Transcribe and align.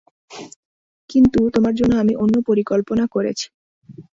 কিন্তু, 1.09 1.39
তোমার 1.55 1.73
জন্য 1.75 1.93
আমি 1.97 2.13
অন্য 2.15 2.35
পরিকল্পনা 2.49 3.03
করেছি। 3.15 3.47